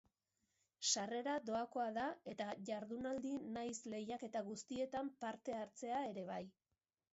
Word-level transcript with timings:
Sarrera 0.91 1.35
doakoa 1.49 1.85
da 1.97 2.05
eta 2.33 2.47
jardunaldi 2.71 3.35
nahiz 3.59 3.77
lehiaketa 3.95 4.43
guztietan 4.51 5.15
parte 5.27 5.59
hartzea 5.63 6.05
ere 6.11 6.29
bai. 6.35 6.43